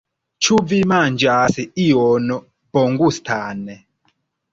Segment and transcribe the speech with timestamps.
[0.45, 2.31] Ĉu vi manĝas ion
[2.79, 3.61] bongustan?